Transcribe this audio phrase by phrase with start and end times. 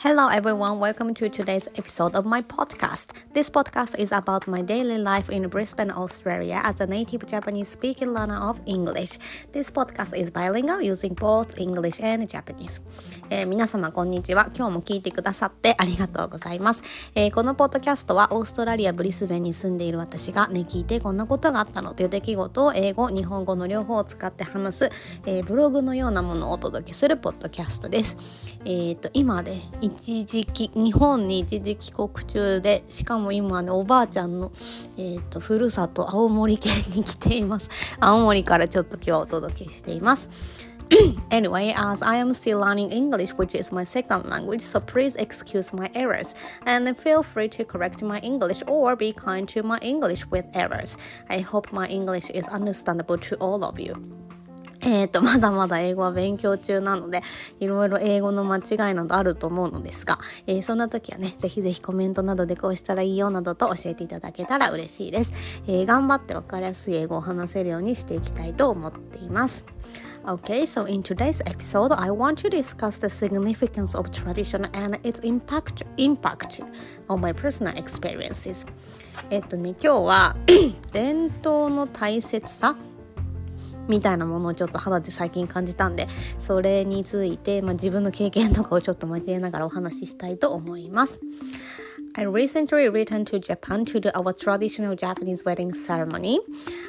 [0.00, 3.10] Hello everyone, welcome to today's episode of my podcast.
[3.32, 8.14] This podcast is about my daily life in Brisbane, Australia as a native Japanese speaking
[8.14, 9.18] learner of English.
[9.50, 12.80] This podcast is bilingual using both English and Japanese.
[13.28, 14.50] えー、皆様こんにちは。
[14.56, 24.90] 今日も聞いてくださってありがとうございます、えー、このポッドキャストはオーストラリア・ブリスベンに住んでいる私がね、聞いてこんなことがあったのという出来事を英語、日本語の両方を使って話す、
[25.26, 28.16] えー、ブログのようなものをお届けするポッドキャストです。
[28.64, 34.52] えっ、と、今で、ね、一時期日本に一時帰国中でしかも今ねおばあちゃんの、
[34.96, 40.30] えーと、ふるさと青森県に来ています青森からちょっと今日お届けしています
[41.30, 45.72] anyway, as I am still learning English, which is my second language, so please excuse
[45.72, 50.26] my errors and feel free to correct my English or be kind to my English
[50.26, 50.96] with errors.
[51.28, 54.27] I hope my English is understandable to all of you.
[54.80, 57.22] えっ、ー、と、まだまだ英語は勉強中なので、
[57.60, 65.62] いろいろ英語の間違いなどあると思うのですが、えー、そんな時はね、ぜひぜひコメントなどでこうしたらいいよなどと教えていただけたら嬉しいです。
[65.66, 69.64] えー、頑張ってわかりやすい英語を話せるようにしていきたいと思っています。
[70.24, 75.84] Okay, so in today's episode, I want to discuss the significance of tradition and its impact,
[75.96, 76.60] impact
[77.08, 78.66] on my personal experiences.
[79.30, 80.36] えっとね、今日は
[80.92, 82.76] 伝統の大切さ
[83.88, 86.06] みたいなものをちょっと肌で最近感じたんで
[86.38, 91.20] それについて、まあ、自分の経験とかをちょっと交えながらお話ししたいと思います。
[92.14, 96.40] I recently returned to Japan to do our traditional Japanese wedding ceremony.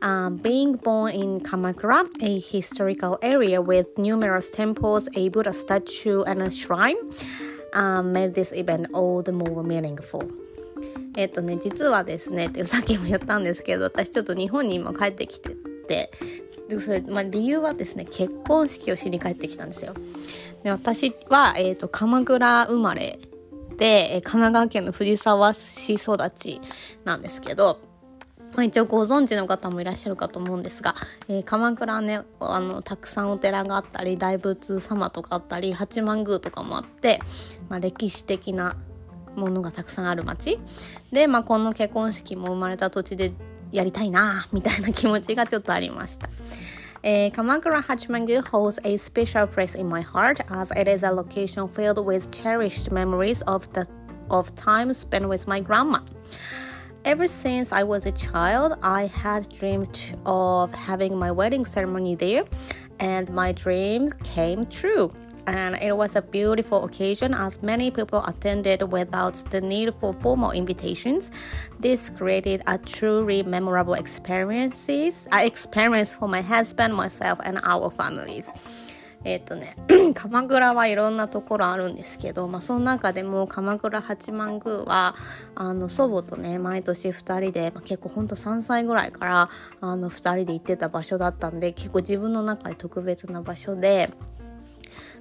[0.00, 6.42] Um, being born in Kamakura, a historical area with numerous temples, a Buddha statue, and
[6.42, 6.96] a shrine,
[7.72, 10.28] um, made this event all the more meaningful.
[11.14, 15.50] えっとね、実はですね、ってさっきも言ったんですけど、私ちょっと日本に今帰ってきて
[15.86, 16.10] て、
[16.72, 19.94] でそれ、まあ、理由はですね結婚式をしに帰ってきたんですよ。
[20.62, 23.18] で私は、えーと、鎌倉生まれ
[23.78, 26.60] で神奈川県の藤沢市育ち
[27.04, 27.78] なんですけど
[28.54, 30.94] まあ、一応ご存知の方もいらっしゃるかと思うんですが、
[31.28, 37.20] えー、鎌倉ねあのたくさんお寺があったり大仏様とかあったり八幡宮とかもあって、
[37.68, 38.76] まあ、歴史的な
[39.36, 40.58] ものがたくさんある町。
[41.10, 43.32] で、まあ、この結婚式も生まれた土地で
[43.71, 46.29] やりたいなみたいな気持ちがちょっとありました。
[47.03, 52.03] Uh, Kamakura Hachimangu holds a special place in my heart as it is a location filled
[52.03, 53.87] with cherished memories of the
[54.29, 55.99] of time spent with my grandma.
[57.05, 62.43] Ever since I was a child, I had dreamed of having my wedding ceremony there,
[62.99, 65.11] and my dream came true
[65.46, 70.50] And it was a beautiful occasion as many people attended without the need for formal
[70.50, 71.30] invitations.
[71.80, 78.50] This created a truly memorable experiences, uh, experience for my husband, myself, and our families.
[79.24, 79.76] えっとね、
[80.14, 85.14] 鎌倉はいろんなところあるんですけど、まあ、その中でも鎌倉八幡宮は
[85.54, 89.48] あの祖母とね毎年2人で、まあ、結構ほんと3歳ぐらいから
[89.80, 94.10] あの2人で行ってた場所だったんで結構自分の中で特別な場所で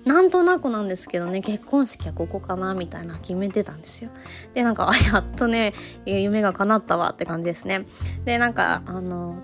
[0.06, 4.10] なんとなくなんですけどね結婚式はここかなみたいな決めてたんですよ。
[4.54, 5.74] でなんかあやっとね
[6.06, 7.86] 夢が叶ったわって感じですね。
[8.26, 9.36] でなんかあの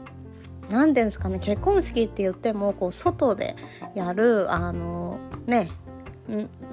[0.69, 3.55] 何ていうんですかね結婚式って言ってもこう外で
[3.95, 5.69] やるあのね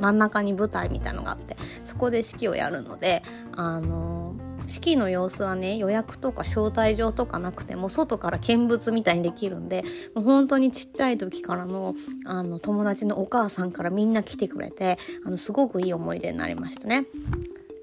[0.01, 3.23] 真ん中に舞台みたいのがあってそこで式をやるので
[3.55, 4.35] あの
[4.67, 11.95] 式の様子はね予約とか招待状とかなくても外から見物みたいにできるんでもう本当にちっちゃい時からの
[12.27, 17.07] あの友達のお母さんからみんな来てくれてあのすごくいい思い出になりましたね。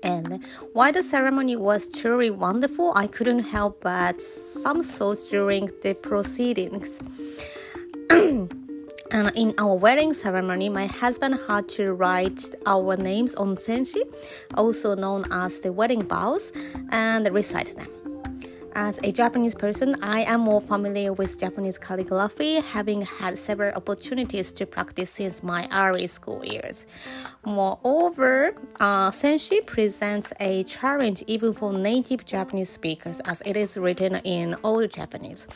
[0.03, 0.39] And
[0.73, 7.03] while the ceremony was truly wonderful, I couldn't help but some thoughts during the proceedings.
[9.11, 14.03] And in our wedding ceremony, my husband had to write our names on senshi,
[14.55, 16.53] also known as the wedding vows,
[16.91, 17.89] and recite them.
[18.73, 24.49] As a Japanese person, I am more familiar with Japanese calligraphy, having had several opportunities
[24.53, 26.85] to practice since my early school years.
[27.45, 34.15] Moreover, uh, Senshi presents a challenge even for native Japanese speakers as it is written
[34.23, 35.47] in Old Japanese.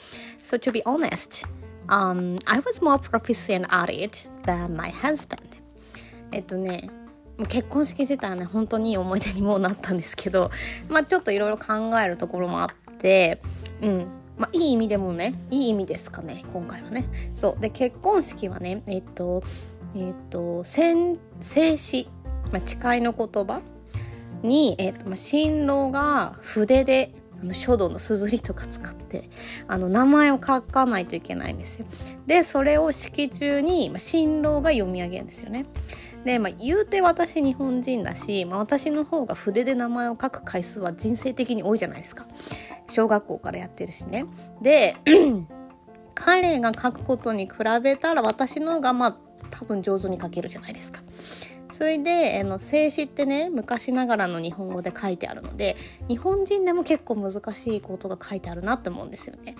[0.42, 1.46] So, to be honest,
[1.90, 5.40] um, I was more proficient at it than my husband.
[6.32, 6.90] えっとね、
[7.48, 10.52] 結婚式自体はね、本当にいい思い出にもなったんですけど、
[10.90, 13.42] まあちょっといろいろ考えるところもあって、
[13.82, 14.08] うん。
[14.38, 17.08] まあいい意味でもね、いい意味ですかね、今回はね。
[17.34, 17.62] そう。
[17.62, 19.44] で、結婚式はね、えっと、
[19.96, 22.10] えっと、先生詞、
[22.52, 23.62] まあ、誓いの言葉
[24.44, 29.30] に、えっと、まあ、新郎が筆であの書道のすずりとか使って
[29.68, 31.88] あの名前を書かないといけないんですよ。
[32.26, 35.66] でそれを式中に新郎が読み上げるんですよね。
[36.26, 42.26] で、まあ、言うて私日本人だし、まあ、私の方が筆で名前を書く回数は人生的に多いじゃないですか
[42.90, 44.26] 小学校からやってるしね
[44.60, 44.96] で
[46.16, 47.52] 彼が書くことに比
[47.84, 49.18] べたら私の方がまあ
[49.52, 51.02] 多分上手に書けるじゃないですか。
[51.76, 55.76] それであの静止ってね昔ながらの日本語で書いてあるので
[56.08, 59.58] 日本人でも結構難しいことが書いてあるなって思うんですよね。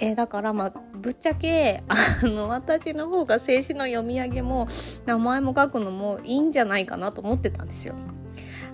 [0.00, 4.66] えー、だからまあぶっちゃけあの私の方が静止の読み上げも
[5.06, 7.94] 名前も書くのもいいんじゃないかなと思ってたんですよ。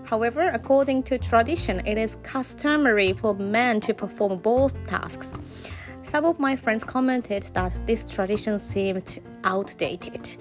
[0.09, 5.35] However, according to tradition, it is customary for men to perform both tasks.
[6.03, 10.39] Some of my friends commented that this tradition seemed outdated,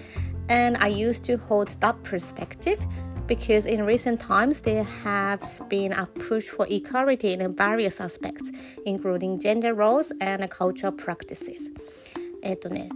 [0.49, 2.79] and I used to hold that perspective
[3.27, 8.51] because in recent times there has been a push for equality in various aspects,
[8.85, 11.71] including gender roles and cultural practices.
[12.43, 12.89] えっとね、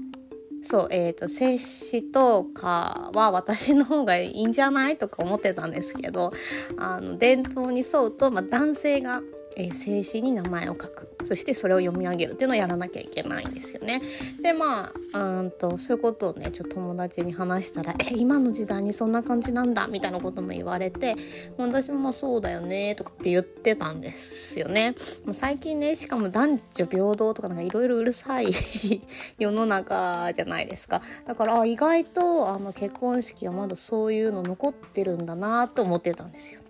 [0.62, 6.32] そう、えっ、ー、と、精子とかは私の方がいいんじゃないとか思ってたんですけど、
[6.76, 9.22] あの、伝統に沿うと、まあ、男性が
[9.55, 14.01] えー、静止に名前を書くそしてそれを読み上げるっていうのをやらなきゃいけないんですよね。
[14.41, 21.15] でまあうんとそういうことをねちょっと友達に話したら「え今の時代にそんな感じなんだ」みたいなことも言われて
[21.57, 24.95] 「私もそうだよね」とかって言ってたんですよね。
[25.25, 28.51] もう最近ねしかも男女平等とかなんかいろいろうるさい
[29.37, 31.01] 世の中じゃないですか。
[31.27, 36.60] だから意外とあの結婚式はまだそういうの残ってるんだなと思ってたんですよ。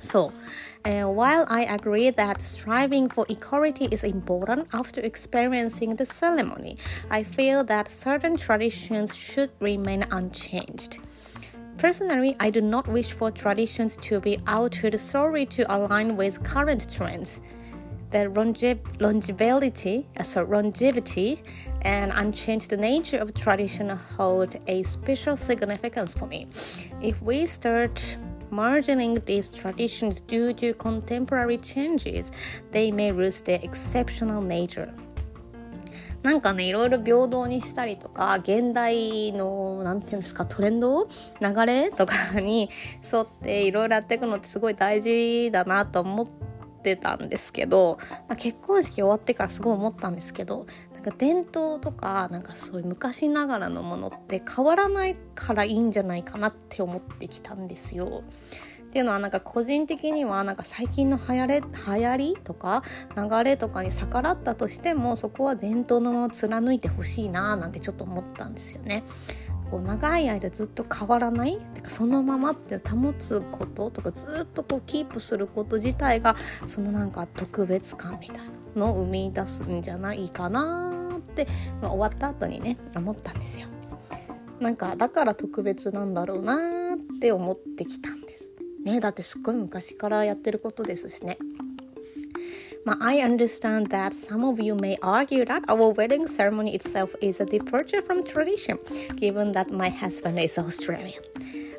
[0.00, 0.32] そう。
[0.86, 6.78] And while I agree that striving for equality is important after experiencing the ceremony,
[7.10, 11.00] I feel that certain traditions should remain unchanged.
[11.76, 16.86] Personally, I do not wish for traditions to be altered solely to align with current
[16.88, 17.40] trends.
[18.12, 21.42] The longe- longevity, uh, so longevity
[21.82, 26.46] and unchanged nature of tradition hold a special significance for me.
[27.02, 28.16] If we start
[28.50, 32.30] margining these traditions due to contemporary changes,
[32.72, 34.92] they may lose their exceptional nature.
[36.22, 42.68] なんかねいろいろ平等にしたりとか現代の何て言うんですかトレンド流れとかに
[43.12, 46.26] 沿っていろいろやっていくのってすごい大事だなと思っ
[46.82, 47.98] てたんですけど
[48.28, 50.66] まあ結婚式終わってからすごい思ったんですけど
[51.12, 58.22] 伝統とかなんかそういう昔ながらのものって変わらないからいいんじゃないかなって思ってきたんですよ。
[58.86, 62.82] っていうのはなんか個人的にはなんか最近の流行れ流行りとか
[63.14, 69.04] 流れとかに逆らったとしてもそこは伝統のまま貫いてほしいななんてちょっと思ったんですよね。
[69.70, 76.36] こう長い間ずっと変わらないてかそのままって保つこととかずっとこうキープすること自体が
[76.66, 78.42] そのなんか特別感みたいな
[78.76, 80.95] のを生み出すんじゃないかな、
[81.80, 83.66] まあ、終わった後にね思ったんですよ。
[84.60, 88.50] なんかだから特別なんだろうなって思ってきたんです。
[88.84, 91.38] ねだってすっごい昔からやってることですしね。
[92.84, 98.00] まあ、I understand that some of you may argue that our wedding ceremony itself is a departure
[98.00, 98.78] from tradition,
[99.16, 101.20] given that my husband is Australian.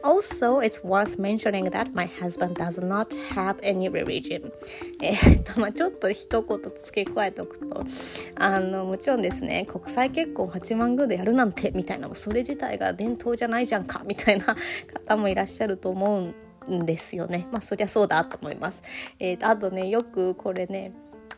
[0.03, 4.51] Also, it's worth mentioning that my husband does not have any religion.
[5.01, 7.83] えっと、まあちょっと一言付け加えておくと、
[8.35, 14.56] あの、もちろんですね、国際結婚8万宮でやるなんて、みたいな、それ自体が伝統じゃないじゃんか、みたいな
[15.06, 16.33] 方もいらっしゃると思
[16.68, 17.47] うんですよね。
[17.51, 18.83] まあそりゃそうだと思います。
[19.19, 20.92] えー、と、あとね、よくこれね、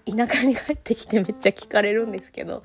[0.05, 2.63] 田舎に帰ってきてめっちゃ聞かれるんですけど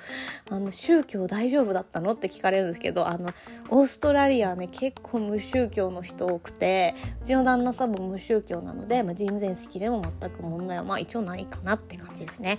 [0.51, 2.13] あの宗教大丈夫だったの？
[2.13, 3.31] って聞かれるんですけどあの
[3.69, 12.59] オーストラリアね結構無宗教の人多くてうちの旦那さんも無宗教なので、まあ、人前式でも全く問題はまあ一応ないかなって感じですね。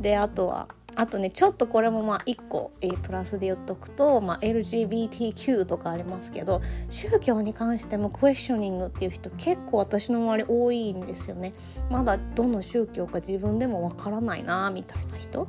[0.00, 11.52] であとはあとねちょっとこれもまあ1個、えー、プラスで言っとくと、まあ、LGBTQ とかありますけど宗教に関してもクエスチョニングっていう人結構私の周り多いんですよね。
[11.90, 15.46] まだどの宗教か自分でもわからないなみたいな人。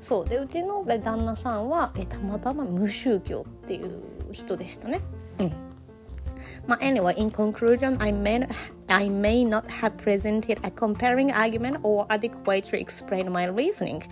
[0.00, 0.28] そう。
[0.28, 4.00] でうちの旦那さんは、えー、たまたま無宗教っていう
[4.32, 5.00] 人でしたね。
[5.38, 5.66] うん。
[6.66, 8.46] But anyway, in conclusion, I may,
[8.88, 14.02] I may not have presented a comparing argument or adequately explained my reasoning,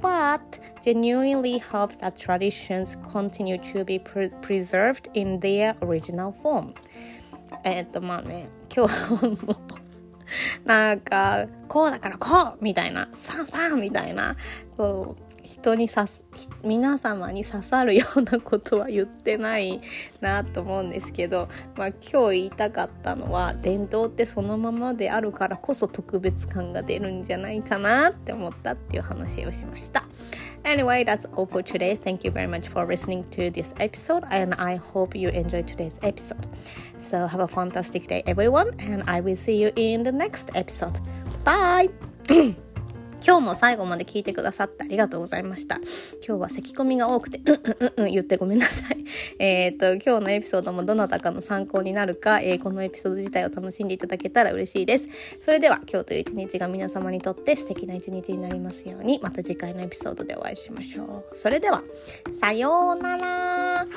[0.00, 0.40] but
[0.80, 6.74] genuinely hope that traditions continue to be pre preserved in their original form.
[7.64, 9.56] えっとまあね今日も
[10.64, 14.36] なんかこうだからこうみたいなスパンスパンみたいな
[14.76, 16.25] こう 人にさす
[16.63, 19.79] 皆様に刺さるようなことは言ってない
[20.19, 30.03] なと思うんですけど、まあ、今日言いたかったのは伝統ってそのままであるからこそ特別感が出るんじゃないかなって思ったっていう話をしました。
[30.63, 31.95] Anyway, that's all for today.
[31.95, 35.97] Thank you very much for listening to this episode, and I hope you enjoyed today's
[36.01, 36.45] episode.
[36.97, 40.99] So, have a fantastic day, everyone, and I will see you in the next episode.
[41.45, 41.87] Bye!
[43.25, 45.77] 今日も最後まで聞いてくださってありがとうございました。
[46.25, 48.97] 今日は咳込みが多くて、うんうんうんうん言ってごめんなさい。
[49.39, 55.07] えっと、今日のエピソードもどなたかの参考になるか、えー、このエピソード自体を楽しんでいただけたら嬉しいです。
[55.39, 61.35] それでは、今日という一日が皆様にとって素敵な一日になりますように、また次回のエピソードでお会いしましょう。
[61.35, 61.83] それでは、
[62.39, 63.87] さようなら